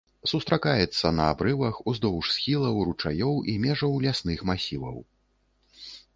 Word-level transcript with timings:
Сустракаецца 0.29 1.11
на 1.17 1.27
абрывах, 1.33 1.75
уздоўж 1.91 2.25
схілаў, 2.37 2.81
ручаёў 2.89 3.35
і 3.55 3.57
межаў 3.67 3.93
лясных 4.09 4.39
масіваў. 4.53 4.97